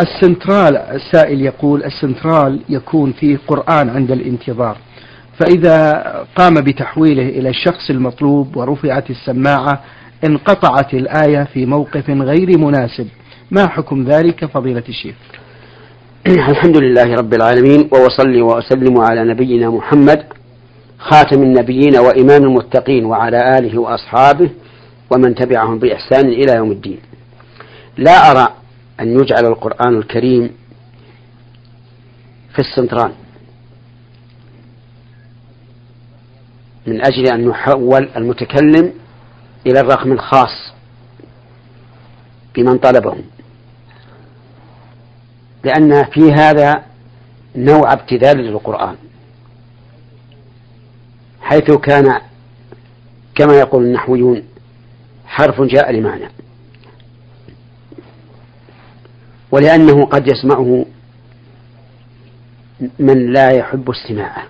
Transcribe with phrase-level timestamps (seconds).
[0.00, 4.76] السنترال السائل يقول السنترال يكون فيه قرآن عند الانتظار.
[5.38, 6.02] فإذا
[6.36, 9.80] قام بتحويله إلى الشخص المطلوب ورفعت السماعة
[10.24, 13.06] انقطعت الآية في موقف غير مناسب.
[13.50, 15.14] ما حكم ذلك فضيلة الشيخ؟
[16.50, 20.24] الحمد لله رب العالمين وأصلي وأسلم على نبينا محمد
[20.98, 24.50] خاتم النبيين وإمام المتقين وعلى آله وأصحابه
[25.10, 26.98] ومن تبعهم بإحسان إلى يوم الدين.
[27.96, 28.48] لا أرى
[29.00, 30.56] أن يجعل القرآن الكريم
[32.52, 33.12] في السنتران.
[36.86, 38.92] من أجل أن يحول المتكلم
[39.66, 40.72] إلى الرقم الخاص
[42.54, 43.16] بمن طلبه
[45.64, 46.84] لأن في هذا
[47.56, 48.96] نوع ابتذال للقرآن.
[51.40, 52.20] حيث كان
[53.34, 54.42] كما يقول النحويون
[55.26, 56.28] حرف جاء لمعنى.
[59.56, 60.86] ولأنه قد يسمعه
[62.98, 64.42] من لا يحب استماعه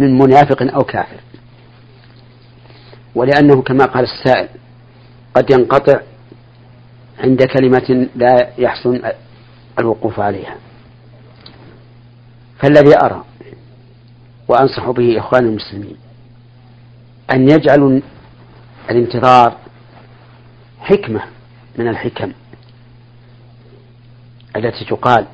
[0.00, 1.20] من منافق أو كافر.
[3.14, 4.48] ولأنه كما قال السائل
[5.34, 6.00] قد ينقطع
[7.18, 9.00] عند كلمة لا يحسن
[9.78, 10.56] الوقوف عليها.
[12.58, 13.24] فالذي أرى
[14.48, 15.96] وأنصح به إخوان المسلمين
[17.30, 18.00] أن يجعلوا
[18.90, 19.56] الانتظار
[20.80, 21.20] حكمة
[21.78, 22.32] من الحكم.
[24.56, 25.26] التي تقال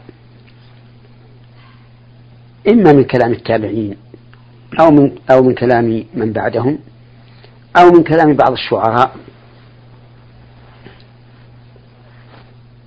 [2.68, 3.96] إما من كلام التابعين
[4.80, 6.78] أو من أو من كلام من بعدهم
[7.76, 9.16] أو من كلام بعض الشعراء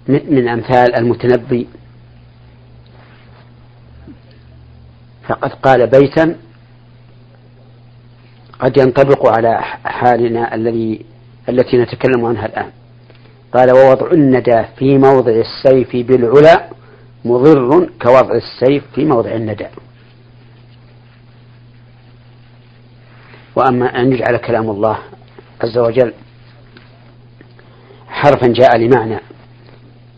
[0.07, 1.67] من أمثال المتنبي.
[5.27, 6.35] فقد قال بيتا
[8.59, 11.05] قد ينطبق على حالنا الذي
[11.49, 12.71] التي نتكلم عنها الآن.
[13.53, 16.69] قال ووضع الندى في موضع السيف بالعلا
[17.25, 19.67] مضر كوضع السيف في موضع الندى.
[23.55, 24.97] وأما أن يجعل كلام الله
[25.61, 26.13] عز وجل
[28.07, 29.19] حرفا جاء لمعنى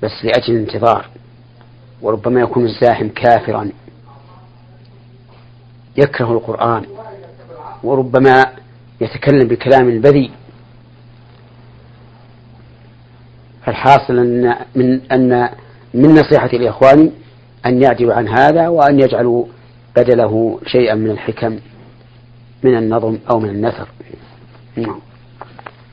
[0.04, 1.06] بس لأجل الانتظار.
[2.02, 3.72] وربما يكون الزاحم كافرا.
[5.98, 6.86] يكره القرآن.
[7.84, 8.46] وربما
[9.02, 10.32] يتكلم بكلام بذيء
[13.66, 15.50] فالحاصل أن من أن
[15.94, 17.12] من نصيحة الإخوان
[17.66, 19.46] أن يعدلوا عن هذا وأن يجعلوا
[19.98, 21.60] بدله شيئا من الحكم
[22.64, 23.88] من النظم أو من النثر.
[24.78, 25.00] نعم.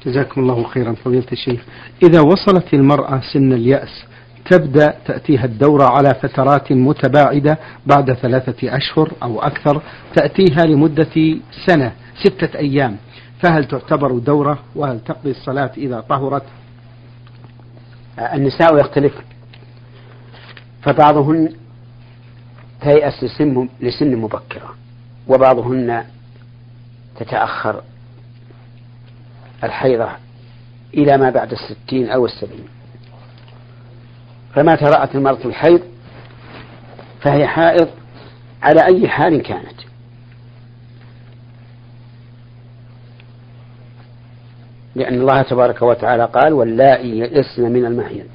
[0.07, 1.61] جزاكم الله خيرا فضيلة الشيخ.
[2.03, 4.05] إذا وصلت المرأة سن اليأس
[4.51, 9.83] تبدأ تأتيها الدورة على فترات متباعدة بعد ثلاثة أشهر أو أكثر
[10.15, 11.93] تأتيها لمدة سنة
[12.25, 12.97] ستة أيام.
[13.43, 16.43] فهل تعتبر دورة؟ وهل تقضي الصلاة إذا طهرت؟
[18.19, 19.15] النساء يختلف.
[20.83, 21.53] فبعضهن
[22.81, 23.25] تيأس
[23.81, 24.75] لسن, مبكرة
[25.29, 26.05] وبعضهن
[27.17, 27.83] تتأخر.
[29.65, 30.09] الحيضة
[30.95, 32.69] إلى ما بعد الستين أو السبعين.
[34.55, 35.81] فمتى رأت المرأة الحيض
[37.21, 37.89] فهي حائض
[38.63, 39.81] على أي حال كانت.
[44.97, 48.27] لأن الله تبارك وتعالى قال واللائي يئسن من المحيض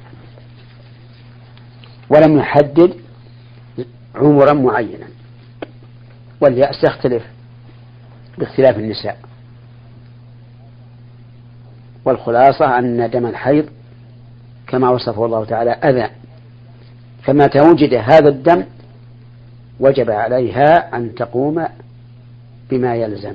[2.10, 2.94] ولم يحدد
[4.14, 5.06] عمرا معينا.
[6.40, 7.22] واليأس يختلف
[8.38, 9.18] باختلاف النساء.
[12.04, 13.68] والخلاصة أن دم الحيض
[14.66, 16.10] كما وصفه الله تعالى أذى.
[17.22, 18.64] فمتى وجد هذا الدم
[19.80, 21.66] وجب عليها أن تقوم
[22.70, 23.34] بما يلزم.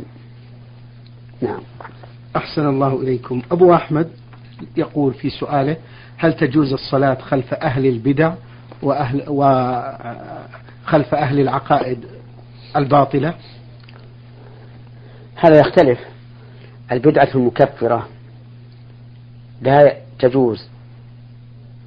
[1.41, 1.61] نعم.
[2.47, 3.41] أحسن الله إليكم.
[3.51, 4.09] أبو أحمد
[4.77, 5.77] يقول في سؤاله
[6.17, 8.33] هل تجوز الصلاة خلف أهل البدع
[8.81, 12.05] وأهل وخلف أهل العقائد
[12.75, 13.33] الباطلة؟
[15.35, 15.99] هذا يختلف.
[16.91, 18.07] البدعة المكفرة
[19.61, 20.67] لا تجوز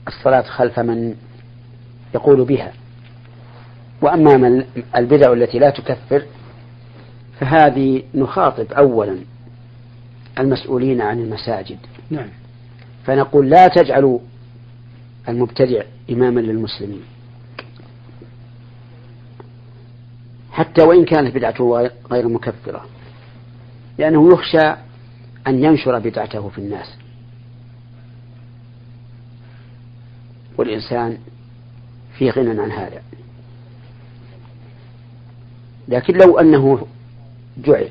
[0.09, 1.15] الصلاة خلف من
[2.15, 2.73] يقول بها.
[4.03, 4.65] وأما
[4.97, 6.23] البدع التي لا تكفر
[7.41, 9.19] فهذه نخاطب أولا.
[10.41, 11.79] المسؤولين عن المساجد.
[12.11, 12.29] نعم.
[13.05, 14.19] فنقول لا تجعلوا
[15.29, 17.03] المبتدع إماما للمسلمين.
[20.53, 22.87] حتى وإن كانت بدعته غير مكفرة.
[23.99, 24.75] لأنه يخشى
[25.47, 26.97] أن ينشر بدعته في الناس.
[30.59, 31.19] والإنسان
[32.19, 33.03] في غنى عن هذا.
[35.89, 36.87] لكن لو أنه
[37.59, 37.89] جعل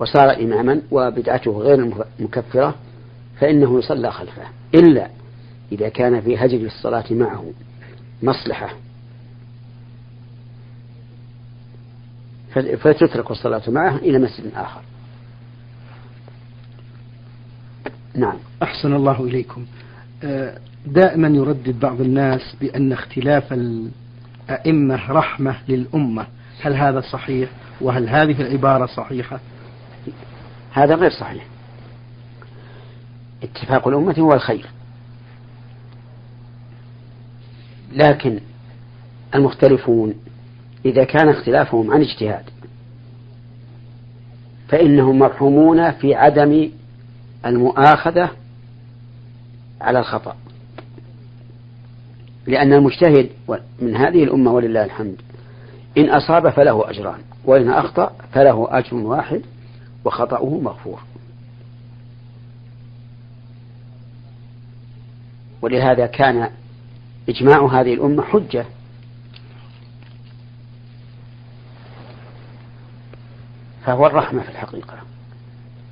[0.00, 2.74] وصار إماما وبدعته غير مكفرة
[3.40, 4.42] فإنه يصلى خلفه.
[4.74, 5.08] إلا
[5.72, 7.44] إذا كان في هجر الصلاة معه
[8.22, 8.74] مصلحة.
[12.54, 14.80] فتترك الصلاة معه إلى مسجد آخر.
[18.14, 18.36] نعم.
[18.62, 19.66] أحسن الله إليكم.
[20.24, 26.26] آه، دائما يردد بعض الناس بأن اختلاف الأئمة رحمة للأمة.
[26.62, 27.50] هل هذا صحيح؟
[27.80, 29.40] وهل هذه العبارة صحيحة؟
[30.72, 31.46] هذا غير صحيح.
[33.42, 34.66] اتفاق الأمة هو الخير.
[37.92, 38.40] لكن
[39.34, 40.14] المختلفون
[40.84, 42.44] إذا كان اختلافهم عن اجتهاد
[44.68, 46.70] فإنهم مرحومون في عدم
[47.46, 48.30] المؤاخذة
[49.80, 50.36] على الخطأ.
[52.46, 53.28] لأن المجتهد
[53.80, 55.16] من هذه الأمة ولله الحمد
[55.98, 59.42] إن أصاب فله أجران وإن أخطأ فله أجر واحد
[60.04, 61.00] وخطأه مغفور.
[65.62, 66.50] ولهذا كان
[67.28, 68.64] إجماع هذه الأمة حجة.
[73.84, 74.98] فهو الرحمة في الحقيقة.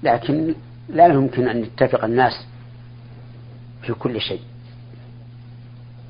[0.02, 0.54] لكن
[0.88, 2.46] لا يمكن أن يتفق الناس
[3.82, 4.40] في كل شيء.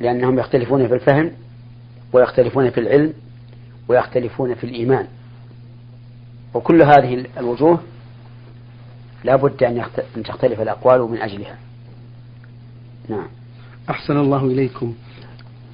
[0.00, 1.32] لأنهم يختلفون في الفهم
[2.12, 3.12] ويختلفون في العلم
[3.88, 5.08] ويختلفون في الإيمان.
[6.58, 7.80] وكل هذه الوجوه
[9.24, 9.62] لا بد
[10.16, 11.56] أن تختلف الأقوال من أجلها.
[13.08, 13.26] نعم.
[13.90, 14.94] أحسن الله إليكم.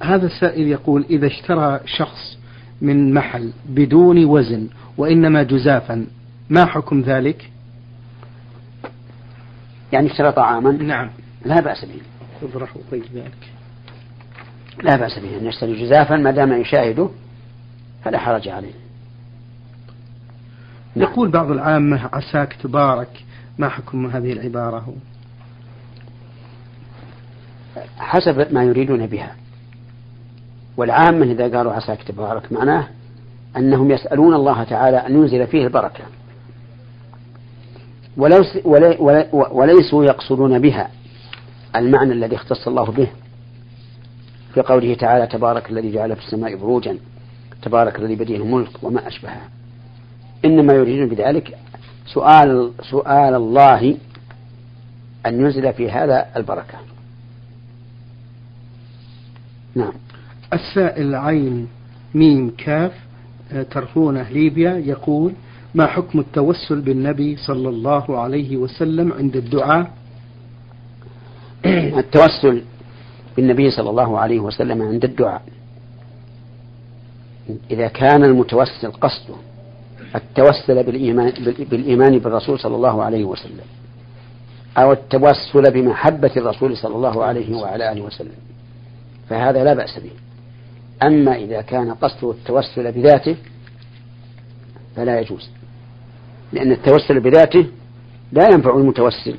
[0.03, 2.37] هذا السائل يقول إذا اشترى شخص
[2.81, 4.67] من محل بدون وزن
[4.97, 6.07] وإنما جزافا
[6.49, 7.51] ما حكم ذلك؟
[9.93, 11.09] يعني اشترى طعاما؟ نعم.
[11.45, 12.01] لا بأس به.
[12.41, 13.51] خذ طيب ذلك.
[14.83, 15.37] لا بأس به.
[15.37, 17.09] أن يشتري جزافا ما دام يشاهده
[18.03, 18.84] فلا حرج عليه.
[20.95, 23.25] يقول بعض العامة عساك تبارك
[23.57, 24.93] ما حكم هذه العبارة؟
[27.97, 29.35] حسب ما يريدون بها.
[30.77, 32.87] والعامة إذا قالوا عساك تبارك معناه
[33.57, 36.03] أنهم يسألون الله تعالى أن ينزل فيه البركة.
[39.51, 40.89] وليسوا يقصدون بها
[41.75, 43.07] المعنى الذي اختص الله به
[44.53, 46.97] في قوله تعالى تبارك الذي جعل في السماء بروجا
[47.61, 49.41] تبارك الذي بديه الملك وما أشبهه.
[50.45, 51.57] إنما يريدون بذلك
[52.13, 53.97] سؤال سؤال الله
[55.25, 56.77] أن ينزل في هذا البركة.
[59.75, 59.93] نعم.
[60.53, 61.67] السائل عين
[62.13, 62.91] ميم كاف
[63.51, 65.33] آه، ترفونه ليبيا يقول
[65.75, 69.91] ما حكم التوسل بالنبي صلى الله عليه وسلم عند الدعاء؟
[72.03, 72.63] التوسل
[73.37, 75.41] بالنبي صلى الله عليه وسلم عند الدعاء.
[77.71, 79.35] إذا كان المتوسل قصده.
[80.15, 83.65] التوسل بالإيمان, بالإيمان بالرسول صلى الله عليه وسلم
[84.77, 88.35] أو التوسل بمحبة الرسول صلى الله عليه وعلى آله وسلم
[89.29, 90.11] فهذا لا بأس به.
[91.03, 93.35] أما إذا كان قصده التوسل بذاته
[94.95, 95.49] فلا يجوز
[96.53, 97.65] لأن التوسل بذاته
[98.31, 99.35] لا ينفع المتوسل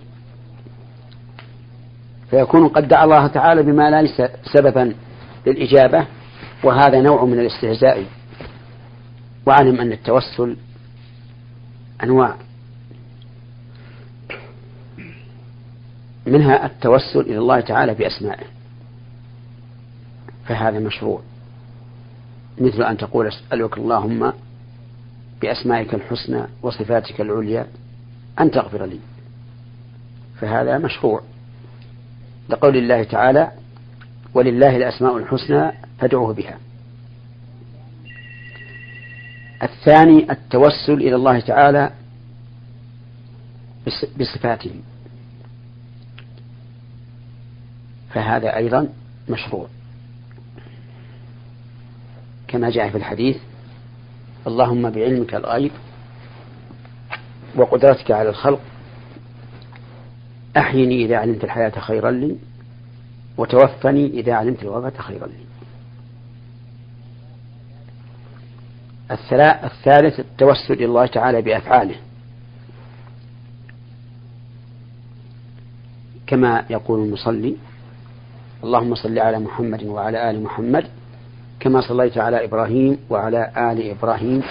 [2.31, 4.23] فيكون قد دعا الله تعالى بما ليس
[4.55, 4.95] سببا
[5.47, 6.07] للإجابة
[6.65, 8.05] وهذا نوع من الاستهزاء
[9.47, 10.57] واعلم أن التوسل
[12.03, 12.35] أنواع.
[16.27, 18.47] منها التوسل إلى الله تعالى بأسمائه.
[20.45, 21.21] فهذا مشروع.
[22.59, 24.33] مثل أن تقول أسألك اللهم
[25.41, 27.67] بأسمائك الحسنى وصفاتك العليا
[28.41, 28.99] أن تغفر لي.
[30.41, 31.23] فهذا مشروع.
[32.49, 33.53] لقول الله تعالى
[34.35, 36.59] ولله الأسماء الحسنى فادعوه بها.
[39.63, 41.91] الثاني التوسل إلى الله تعالى
[44.21, 44.81] بصفاته.
[48.11, 48.89] فهذا أيضا
[49.29, 49.67] مشروع.
[52.49, 53.37] كما جاء في الحديث
[54.47, 55.73] اللهم بعلمك الغيب
[57.57, 58.61] وقدرتك على الخلق
[60.57, 62.37] أحيني إذا علمت الحياة خيرا لي
[63.37, 65.46] وتوفني إذا علمت الوفاة خيرا لي.
[69.11, 71.97] الثالث التوسل إلى الله تعالى بأفعاله.
[76.27, 77.57] كما يقول المصلي
[78.65, 80.85] اللهم صل على محمد وعلى آل محمد
[81.61, 84.43] كما صليت على إبراهيم وعلى آل إبراهيم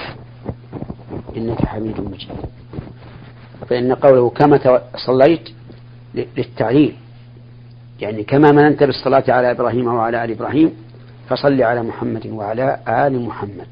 [1.37, 2.29] إنك حميد مجيد.
[3.69, 5.49] فإن قوله كما صليت
[6.15, 6.95] للتعليل
[7.99, 10.73] يعني كما مننت بالصلاة على إبراهيم وعلى آل إبراهيم
[11.29, 13.67] فصل على محمد وعلى آل محمد.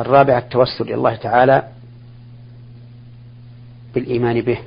[0.00, 1.68] الرابع التوسل إلى الله تعالى
[3.94, 4.58] بالإيمان به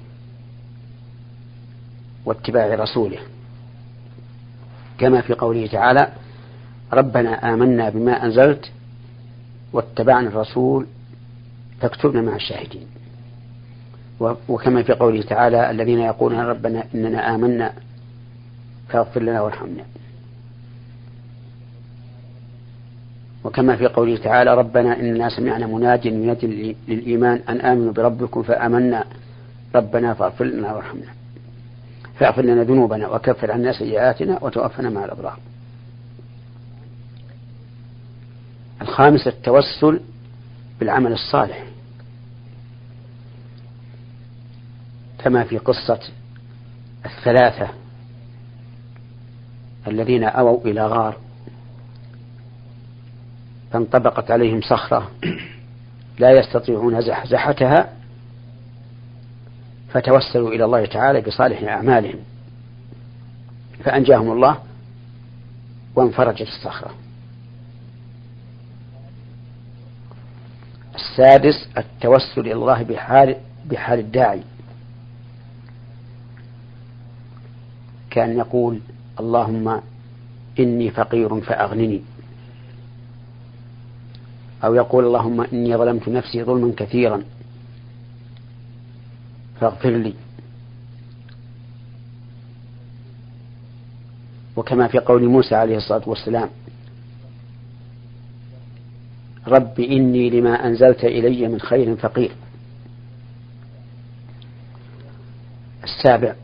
[2.25, 3.19] واتباع رسوله.
[4.97, 6.07] كما في قوله تعالى
[6.93, 8.71] ربنا آمنا بما أنزلت
[9.73, 10.87] واتبعنا الرسول
[11.81, 12.87] فاكتبنا مع الشاهدين.
[14.49, 17.73] وكما في قوله تعالى الذين يقولون ربنا إننا آمنا
[18.89, 19.83] فاغفر لنا وارحمنا.
[23.43, 29.03] وكما في قوله تعالى ربنا إننا سمعنا مناد ينادي للإيمان أن آمنوا بربكم فآمنا.
[29.75, 31.13] ربنا فاغفر لنا وارحمنا.
[32.15, 35.39] فاغفر لنا ذنوبنا وكفر عنا سيئاتنا وتوفنا مع الأبرار.
[38.81, 39.99] الخامس التوسل
[40.79, 41.63] بالعمل الصالح.
[45.19, 45.99] كما في قصة
[47.05, 47.69] الثلاثة
[49.87, 51.17] الذين أووا إلى غار.
[53.73, 55.11] فانطبقت عليهم صخرة
[56.19, 57.93] لا يستطيعون زحزحتها
[59.89, 62.19] فتوسلوا إلى الله تعالى بصالح أعمالهم.
[63.83, 64.57] فأنجاهم الله
[65.95, 66.91] وانفرجت الصخرة.
[70.95, 74.43] السادس التوسل إلى الله بحال بحال الداعي.
[78.09, 78.79] كان يقول
[79.19, 79.81] اللهم
[80.59, 82.12] إني فقير فأغنني.
[84.63, 87.23] أو يقول اللهم إني ظلمت نفسي ظلما كثيرا.
[89.61, 90.13] فاغفر لي.
[94.55, 96.49] وكما في قول موسى عليه الصلاة والسلام
[99.47, 102.31] رب إني لما أنزلت إلي من خير فقير.
[105.83, 106.35] السابع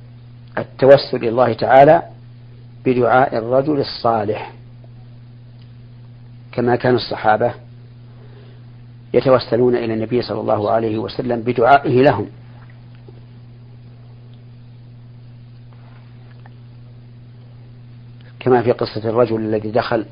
[0.57, 2.03] التوسل إلى الله تعالى
[2.85, 4.53] بدعاء الرجل الصالح
[6.51, 7.53] كما كان الصحابة
[9.13, 12.27] يتوسلون إلى النبي صلى الله عليه وسلم بدعائه لهم.
[18.39, 20.05] كما في قصة الرجل الذي دخل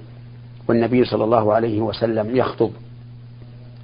[0.68, 2.72] والنبي صلى الله عليه وسلم يخطب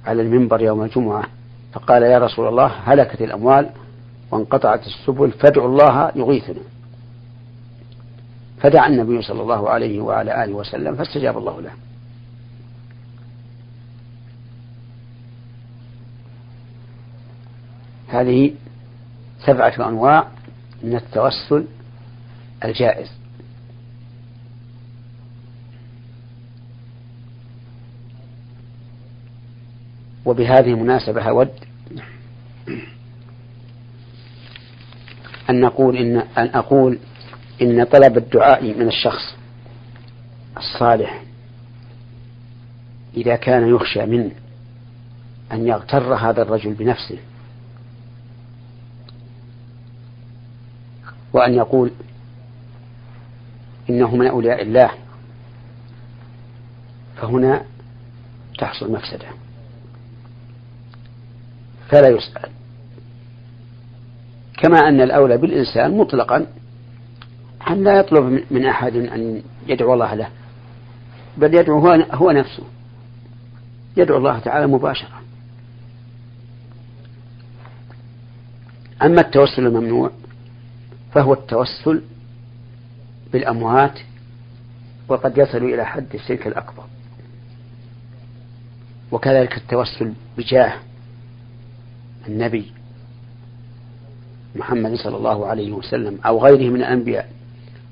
[0.06, 1.24] على المنبر يوم الجمعة
[1.72, 3.70] فقال يا رسول الله هلكت الأموال
[4.30, 6.60] وانقطعت السبل فادعوا الله يغيثنا.
[8.60, 11.70] فدعا النبي صلى الله عليه وعلى آله وسلم فاستجاب الله له.
[18.14, 18.54] هذه
[19.46, 20.28] سبعة أنواع
[20.82, 21.64] من التوسل
[22.64, 23.10] الجائز.
[30.24, 31.50] وبهذه المناسبة أود
[35.50, 36.98] أن نقول إن أن أقول
[37.62, 39.36] إن طلب الدعاء من الشخص
[40.56, 41.22] الصالح
[43.16, 44.30] إذا كان يخشى منه
[45.52, 47.18] أن يغتر هذا الرجل بنفسه
[51.34, 51.90] وأن يقول
[53.90, 54.90] إنه من أولياء الله.
[57.16, 57.64] فهنا
[58.58, 59.26] تحصل مفسدة.
[61.88, 62.50] فلا يسأل.
[64.62, 66.46] كما أن الأولى بالإنسان مطلقا
[67.70, 70.28] أن لا يطلب من أحد أن يدعو الله له
[71.36, 72.62] بل يدعو هو, هو نفسه.
[73.96, 75.20] يدعو الله تعالى مباشرة.
[79.02, 80.10] أما التوسل الممنوع
[81.14, 82.02] فهو التوسل
[83.32, 83.98] بالأموات
[85.08, 86.84] وقد يصل إلى حد الشرك الأكبر.
[89.12, 90.72] وكذلك التوسل بجاه
[92.28, 92.72] النبي
[94.56, 97.30] محمد صلى الله عليه وسلم أو غيره من الأنبياء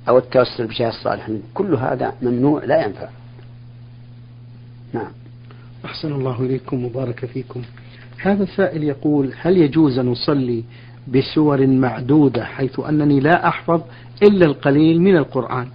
[0.08, 1.42] أو التوسل بجاه الصالحين.
[1.54, 3.08] كل هذا ممنوع لا ينفع.
[4.92, 5.12] نعم.
[5.84, 7.62] أحسن الله إليكم وبارك فيكم.
[8.18, 10.64] هذا السائل يقول هل يجوز أن نصلي
[11.08, 13.82] بسور معدودة حيث أنني لا أحفظ
[14.22, 15.68] إلا القليل من القرآن.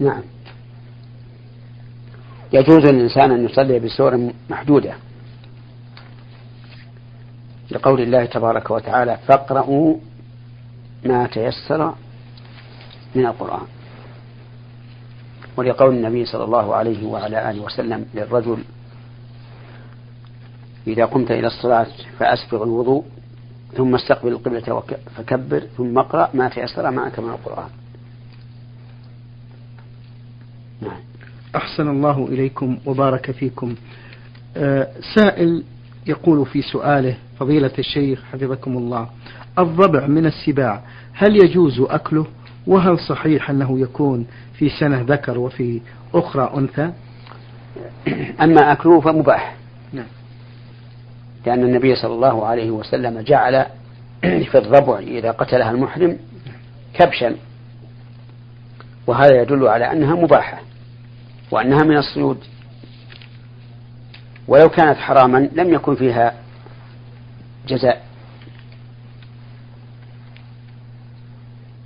[0.00, 0.22] نعم.
[2.52, 4.94] يجوز للإنسان أن يصلي بسور محدودة
[7.70, 9.96] لقول الله تبارك وتعالى فاقرأوا
[11.04, 11.94] ما تيسر
[13.14, 13.66] من القرآن.
[15.56, 18.64] ولقول النبي صلى الله عليه وعلى آله وسلم للرجل
[20.86, 21.86] إذا قمت إلى الصلاة
[22.18, 23.04] فأسبغ الوضوء
[23.76, 24.82] ثم استقبل القبلة
[25.16, 27.68] فكبر ثم اقرأ ما تيسر معك من القرآن.
[30.82, 31.00] نعم.
[31.56, 33.74] أحسن الله إليكم وبارك فيكم.
[34.56, 35.64] آه سائل
[36.06, 39.08] يقول في سؤاله فضيلة الشيخ حفظكم الله
[39.58, 42.26] الضبع من السباع هل يجوز أكله؟
[42.66, 45.80] وهل صحيح أنه يكون في سنة ذكر وفي
[46.14, 46.92] أخرى أنثى؟
[48.40, 49.56] أما أكله فمباح.
[51.46, 53.66] لأن النبي صلى الله عليه وسلم جعل
[54.50, 56.18] في الضبع إذا قتلها المحرم
[56.94, 57.36] كبشا.
[59.06, 60.60] وهذا يدل على أنها مباحة
[61.50, 62.38] وأنها من الصيود.
[64.48, 66.34] ولو كانت حراما لم يكن فيها
[67.68, 68.04] جزاء.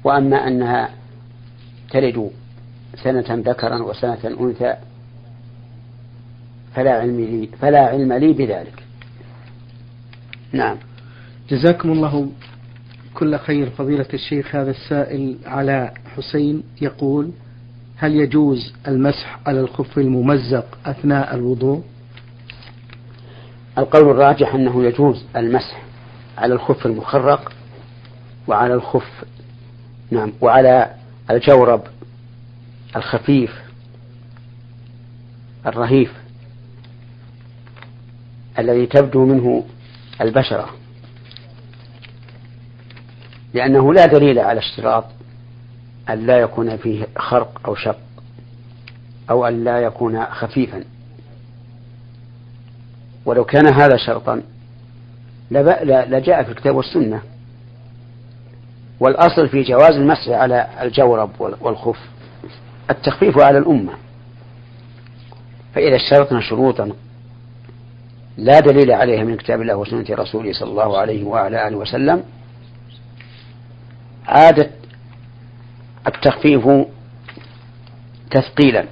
[0.04, 0.90] وأما أنها
[1.90, 2.30] تلد
[3.04, 4.74] سنة ذكرا وسنة أنثى
[6.74, 8.83] فلا علم لي فلا علم لي بذلك.
[10.54, 10.76] نعم.
[11.50, 12.28] جزاكم الله
[13.14, 17.30] كل خير فضيلة الشيخ هذا السائل على حسين يقول
[17.96, 21.82] هل يجوز المسح على الخف الممزق أثناء الوضوء؟
[23.78, 25.82] القول الراجح أنه يجوز المسح
[26.38, 27.52] على الخف المخرق
[28.46, 29.24] وعلى الخف
[30.10, 30.94] نعم وعلى
[31.30, 31.82] الجورب
[32.96, 33.62] الخفيف
[35.66, 36.12] الرهيف
[38.58, 39.64] الذي تبدو منه
[40.20, 40.68] البشرة
[43.54, 45.04] لأنه لا دليل على اشتراط
[46.10, 47.98] أن لا يكون فيه خرق أو شق
[49.30, 50.84] أو أن لا يكون خفيفا.
[53.26, 54.42] ولو كان هذا شرطا
[55.50, 57.22] لجاء في الكتاب والسنة.
[59.00, 61.30] والأصل في جواز المسح على الجورب
[61.60, 61.98] والخف
[62.90, 63.92] التخفيف على الأمة.
[65.74, 66.92] فإذا اشترطنا شروطا
[68.36, 72.22] لا دليل عليها من كتاب الله وسنة رسوله صلى الله عليه وعلى آله وسلم.
[74.26, 74.70] عادت
[76.06, 76.68] التخفيف
[78.30, 78.84] تثقيلا.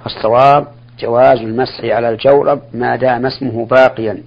[0.00, 0.66] فالصواب
[0.98, 4.22] جواز المسح على الجورب ما دام اسمه باقيا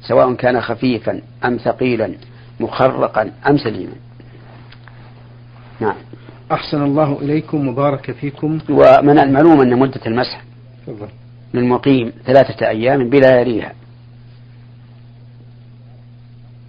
[0.00, 2.14] سواء كان خفيفا أم ثقيلا
[2.60, 3.94] مخرقا أم سليما.
[5.80, 5.96] نعم.
[6.52, 8.58] أحسن الله إليكم وبارك فيكم.
[8.70, 10.42] ومن المعلوم أن مدة المسح
[11.54, 13.72] للمقيم ثلاثة أيام بلا يريها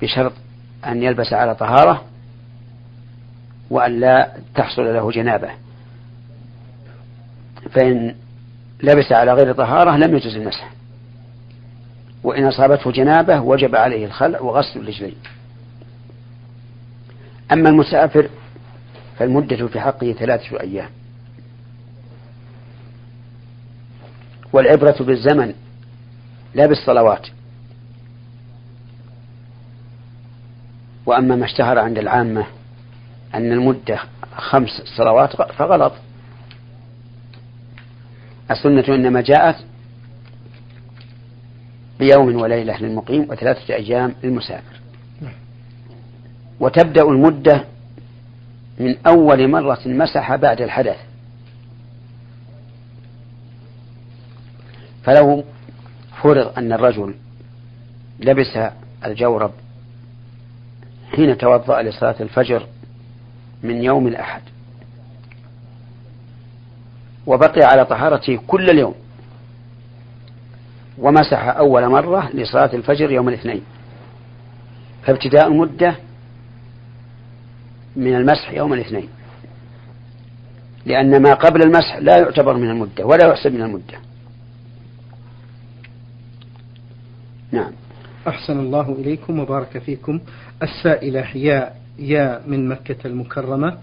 [0.01, 0.33] بشرط
[0.85, 2.03] أن يلبس على طهارة
[3.69, 5.49] وأن لا تحصل له جنابة.
[7.71, 8.15] فإن
[8.83, 10.71] لبس على غير طهارة لم يجوز المسح.
[12.23, 15.15] وإن أصابته جنابة وجب عليه الخلع وغسل الرجلين.
[17.51, 18.29] أما المسافر
[19.17, 20.89] فالمدة في حقه ثلاثة أيام.
[24.53, 25.53] والعبرة بالزمن
[26.55, 27.27] لا بالصلوات.
[31.05, 32.45] وأما ما اشتهر عند العامة
[33.35, 33.99] أن المدة
[34.35, 35.93] خمس صلوات فغلط.
[38.51, 39.55] السنة إنما جاءت
[41.99, 44.79] بيوم وليلة للمقيم وثلاثة أيام للمسافر.
[46.59, 47.65] وتبدأ المدة
[48.79, 51.08] من أول مرة مسح بعد الحدث.
[55.09, 55.43] فلو
[56.21, 57.15] فرض أن الرجل
[58.19, 58.59] لبس
[59.05, 59.51] الجورب
[61.15, 62.67] حين توضأ لصلاة الفجر
[63.63, 64.41] من يوم الأحد.
[67.27, 68.95] وبقي على طهارته كل اليوم.
[70.97, 73.61] ومسح أول مرة لصلاة الفجر يوم الاثنين.
[75.03, 75.95] فابتداء المدة
[77.95, 79.09] من المسح يوم الاثنين.
[80.85, 84.08] لأن ما قبل المسح لا يعتبر من المدة ولا يحسب من المدة.
[87.51, 87.71] نعم.
[88.27, 90.19] أحسن الله إليكم وبارك فيكم.
[90.63, 93.77] السائلة يا يا من مكة المكرمة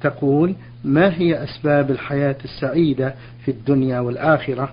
[0.00, 4.72] تقول ما هي أسباب الحياة السعيدة في الدنيا والآخرة؟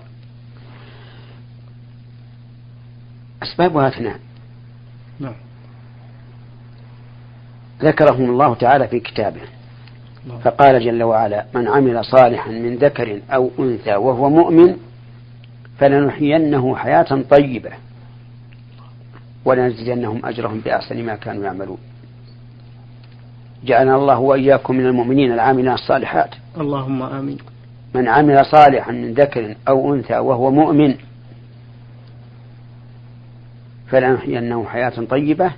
[3.42, 4.18] أسبابها اثنان
[5.20, 5.34] نعم.
[7.82, 9.40] ذكرهم الله تعالى في كتابه.
[10.28, 10.38] نعم.
[10.38, 14.76] فقال جل وعلا من عمل صالحا من ذكر أو أنثى وهو مؤمن
[15.78, 17.70] فلنحيينه حياة طيبة.
[19.44, 21.78] ولنجزينهم أجرهم بأحسن ما كانوا يعملون.
[23.64, 26.34] جعلنا الله وإياكم من المؤمنين العاملين الصالحات.
[26.56, 27.38] اللهم آمين.
[27.94, 30.94] من عمل صالحا من ذكر أو أنثى وهو مؤمن
[33.86, 35.52] فلنحيينه حياة طيبة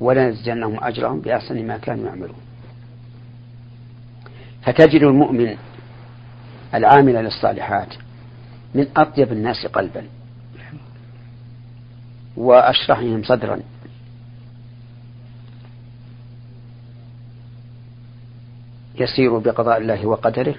[0.00, 2.38] ولنجزينهم أجرهم بأحسن ما كانوا يعملون.
[4.62, 5.56] فتجد المؤمن
[6.74, 7.94] العامل للصالحات
[8.74, 10.04] من أطيب الناس قلبا.
[12.38, 13.60] وأشرحهم صدرا.
[19.00, 20.54] يسير بقضاء الله وقدره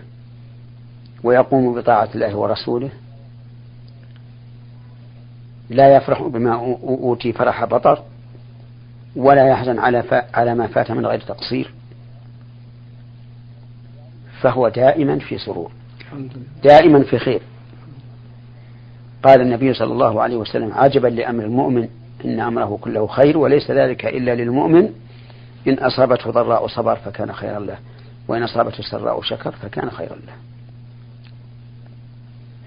[1.24, 2.90] ويقوم بطاعة الله ورسوله.
[5.70, 8.04] لا يفرح بما أوتي فرح بطر
[9.16, 11.74] ولا يحزن على على ما فات من غير تقصير.
[14.42, 15.72] فهو دائما في سرور
[16.64, 17.42] دائما في خير.
[19.24, 21.88] قال النبي صلى الله عليه وسلم عجبا لأمر المؤمن
[22.26, 24.90] إن أمره كله خير وليس ذلك إلا للمؤمن.
[25.68, 27.78] إن أصابته ضراء صبر فكان خيرا له
[28.28, 30.34] وإن أصابته سراء شكر فكان خيرا له.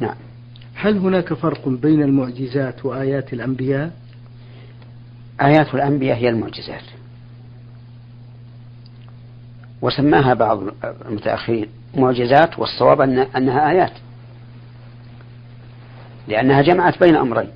[0.00, 0.16] نعم.
[0.74, 3.90] هل هناك فرق بين المعجزات وآيات الأنبياء؟
[5.42, 6.84] آيات الأنبياء هي المعجزات.
[9.82, 10.62] وسماها بعض
[11.06, 13.92] المتأخرين معجزات والصواب أن أنها آيات.
[16.28, 17.48] لأنها جمعت بين أمرين.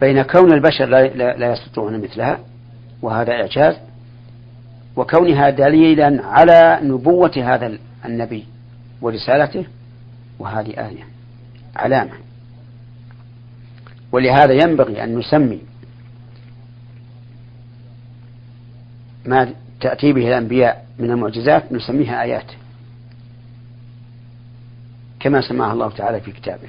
[0.00, 2.38] بين كون البشر لا, لا يستطيعون مثلها
[3.02, 3.76] وهذا إعجاز
[4.96, 8.44] وكونها دليلا على نبوة هذا النبي
[9.02, 9.64] ورسالته
[10.38, 11.04] وهذه آية.
[11.76, 12.12] علامة.
[14.12, 15.60] ولهذا ينبغي أن نسمي
[19.26, 22.52] ما تأتي به الأنبياء من المعجزات نسميها آيات.
[25.20, 26.68] كما سماها الله تعالى في كتابه.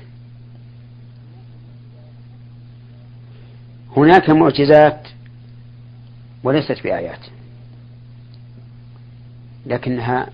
[3.98, 5.08] هناك معجزات
[6.44, 7.26] وليست بآيات
[9.66, 10.30] لكنها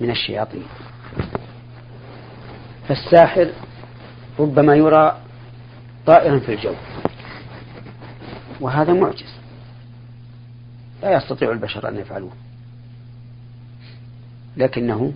[0.00, 0.64] من الشياطين.
[2.88, 3.52] فالساحر
[4.38, 5.20] ربما يرى
[6.06, 6.74] طائرا في الجو
[8.60, 9.34] وهذا معجز.
[11.02, 12.32] لا يستطيع البشر أن يفعلوه
[14.56, 15.12] لكنه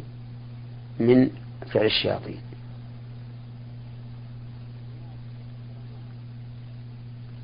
[1.00, 1.30] من
[1.72, 2.40] فعل الشياطين.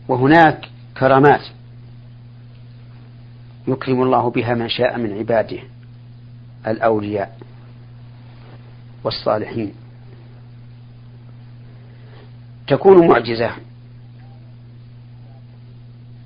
[0.09, 1.41] وهناك كرامات
[3.69, 5.59] يكرم الله بها من شاء من عباده
[6.67, 7.39] الأولياء
[9.05, 9.73] والصالحين.
[12.67, 13.51] تكون معجزة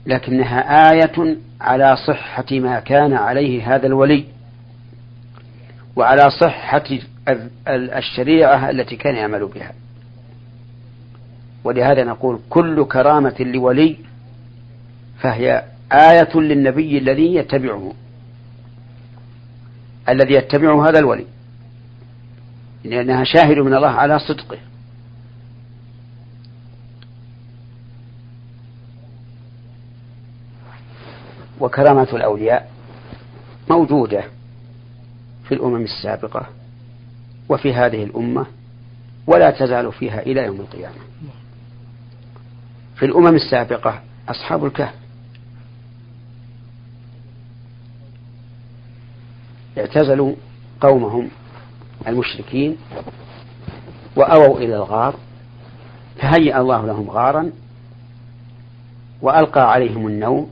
[0.06, 4.24] لكنها آية على صحة ما كان عليه هذا الولي
[5.96, 6.98] وعلى صحة
[7.68, 9.72] الشريعة التي كان يعمل بها.
[11.64, 13.96] ولهذا نقول كل كرامة لولي
[15.20, 17.94] فهي آية للنبي الذي يتبعه
[20.08, 21.26] الذي يتبعه هذا الولي.
[22.84, 24.58] لأنها شاهد من الله على صدقه.
[31.60, 32.70] وكرامة الأولياء
[33.70, 34.24] موجودة
[35.48, 36.46] في الأمم السابقة.
[37.48, 38.46] وفي هذه الأمة
[39.26, 40.94] ولا تزال فيها إلى يوم القيامة.
[42.96, 44.94] في الأمم السابقة أصحاب الكهف.
[49.78, 50.34] اعتزلوا
[50.80, 51.28] قومهم
[52.08, 52.76] المشركين
[54.16, 55.14] وأووا إلى الغار.
[56.16, 57.50] فهيأ الله لهم غارا
[59.22, 60.50] وألقى عليهم النوم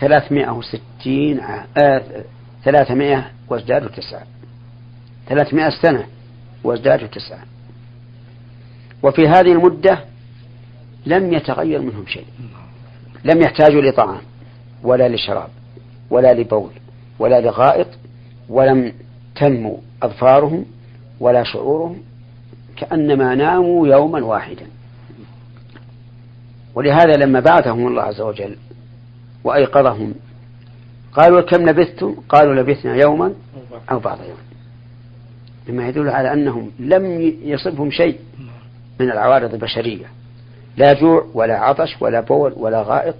[0.00, 1.40] ثلاثمائة وستين
[1.82, 2.24] آه
[2.64, 4.22] ثلاثمائة وازدادوا تسعة.
[5.30, 6.06] ثلاثمائة سنة
[6.64, 7.44] وازدادوا تسعة.
[9.02, 10.04] وفي هذه المدة
[11.06, 12.26] لم يتغير منهم شيء.
[13.24, 14.20] لم يحتاجوا لطعام
[14.82, 15.48] ولا لشراب
[16.10, 16.70] ولا لبول
[17.18, 17.86] ولا لغائط
[18.48, 18.92] ولم
[19.36, 20.64] تنمو أظفارهم
[21.20, 22.02] ولا شعورهم
[22.76, 24.66] كأنما ناموا يوما واحدا.
[26.74, 28.56] ولهذا لما بعثهم الله عز وجل
[29.44, 30.14] وأيقظهم
[31.12, 33.34] قالوا كم لبثتم؟ قالوا لبثنا يوما
[33.90, 34.49] أو بعض يوم.
[35.68, 38.20] مما يدل على أنهم لم يصبهم شيء
[39.00, 40.06] من العوارض البشرية.
[40.76, 43.16] لا جوع ولا عطش ولا بول ولا غائط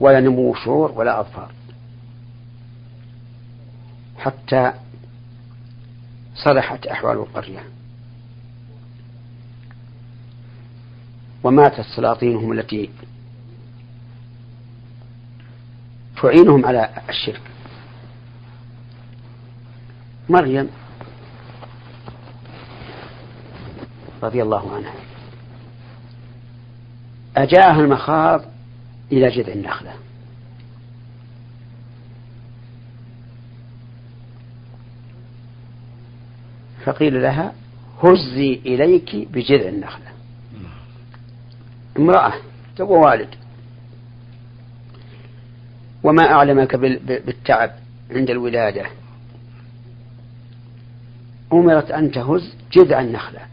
[0.00, 1.52] ولا نمو شعور ولا أظفار.
[4.18, 4.72] حتى
[6.34, 7.64] صلحت أحوال القرية.
[11.44, 12.90] وماتت سلاطينهم التي
[16.22, 17.40] تعينهم على الشرك.
[20.28, 20.68] مريم
[24.22, 24.94] رضي الله عنها.
[27.36, 28.44] أجاءها المخاض
[29.12, 29.94] إلى جذع النخلة.
[36.84, 37.52] فقيل لها
[38.02, 40.06] هزي إليك بجذع النخلة.
[41.98, 42.32] امرأة
[42.76, 43.34] تبغى والد.
[46.02, 47.70] وما أعلمك بالتعب
[48.10, 48.86] عند الولادة.
[51.52, 53.49] أمرت أن تهز جذع النخلة.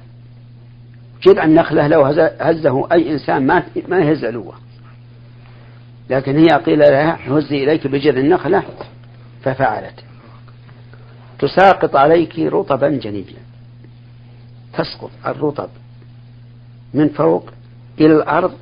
[1.22, 2.06] جذع النخلة لو
[2.40, 4.54] هزه أي إنسان ما ما يهز علوه.
[6.10, 8.64] لكن هي قيل لها هزي إليك بجذع النخلة
[9.44, 10.04] ففعلت.
[11.40, 13.24] تساقط عليك رطبا جنيا
[14.74, 15.70] تسقط الرطب
[16.94, 17.50] من فوق
[18.00, 18.54] إلى الأرض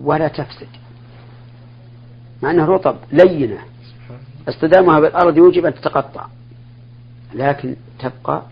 [0.00, 0.68] ولا تفسد.
[2.42, 3.58] مع أنها رطب لينة.
[4.48, 6.26] اصطدامها بالأرض يوجب أن تتقطع.
[7.34, 8.42] لكن تبقى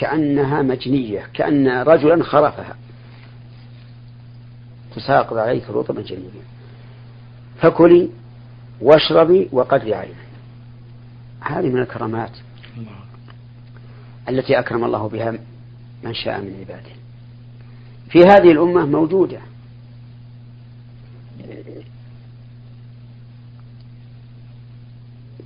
[0.00, 2.76] كأنها مجنية كأن رجلا خرفها.
[4.96, 6.30] تساقط عليك رطبا جنيا
[7.58, 8.08] فكلي
[8.80, 10.14] واشربي وقدري عيني
[11.40, 12.30] هذه من الكرامات
[14.28, 15.38] التي أكرم الله بها
[16.04, 16.90] من شاء من عباده.
[18.10, 19.40] في هذه الأمة موجودة.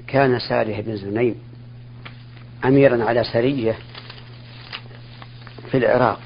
[0.07, 1.35] كان سالح بن زنيم
[2.65, 3.77] أميرا على سرية
[5.75, 6.21] في العراق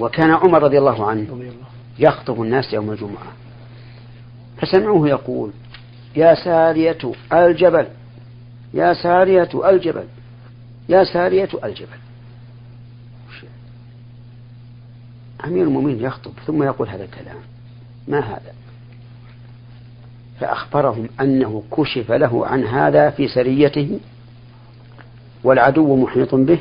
[0.00, 1.52] وكان عمر رضي الله عنه
[1.98, 3.32] يخطب الناس يوم الجمعة.
[4.58, 5.50] فسمعوه يقول
[6.16, 6.98] يا سارية
[7.32, 7.86] الجبل
[8.74, 10.04] يا سارية الجبل
[10.88, 11.98] يا سارية الجبل.
[15.44, 17.36] أمير المؤمنين يخطب ثم يقول هذا الكلام.
[18.08, 18.52] ما هذا؟
[20.40, 24.00] فأخبرهم أنه كشف له عن هذا في سريته
[25.44, 26.58] والعدو محيط به.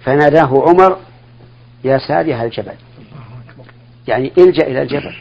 [0.00, 0.98] فناداه عمر
[1.84, 2.74] يا سارية الجبل.
[4.08, 5.16] يعني الجأ إلى الجبل.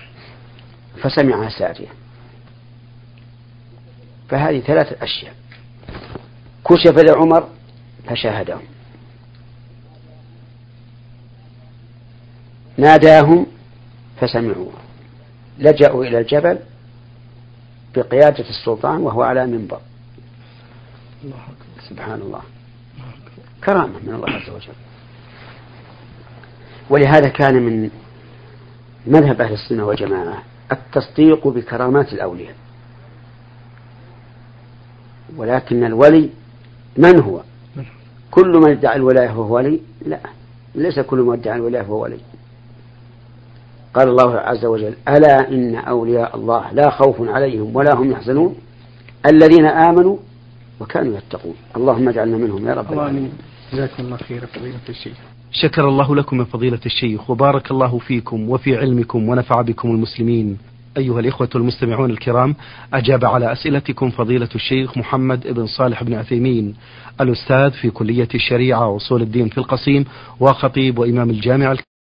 [1.02, 1.88] فسمعها سارية.
[4.30, 5.36] فهذه ثلاثة أشياء.
[6.66, 7.50] كشف لعمر
[8.08, 8.62] فشاهدهم.
[12.78, 13.46] ناداهم
[14.22, 14.74] فسمعوه
[15.60, 16.60] لجأوا إلى الجبل
[17.96, 19.80] بقيادة السلطان وهو على منبر.
[21.90, 22.42] سبحان الله.
[23.66, 24.74] كرامة من الله عز وجل.
[26.90, 27.90] ولهذا كان من
[29.08, 32.56] مذهب أهل السنة والجماعة التصديق بكرامات الأولياء.
[35.38, 36.30] ولكن الولي
[36.98, 37.42] من هو؟
[38.32, 40.20] كل من ادعى الولاية هو ولي؟ لا.
[40.76, 42.18] ليس كل من ادعى الولاية هو ولي.
[43.94, 48.56] قال الله عز وجل ألا إن أولياء الله لا خوف عليهم ولا هم يحزنون
[49.26, 50.18] الذين آمنوا
[50.80, 51.56] وكانوا يتقون.
[51.76, 53.34] اللهم اجعلنا منهم يا رب العالمين.
[53.74, 55.18] جزاكم الله خير فضيلة الشيخ.
[55.54, 60.58] شكر الله لكم من فضيلة الشيخ وبارك الله فيكم وفي علمكم ونفع بكم المسلمين.
[60.98, 62.56] أيها الإخوة المستمعون الكرام
[62.94, 66.76] أجاب على أسئلتكم فضيلة الشيخ محمد بن صالح بن عثيمين
[67.22, 70.06] الأستاذ في كلية الشريعة وأصول الدين في القصيم
[70.40, 71.76] وخطيب وإمام الجامع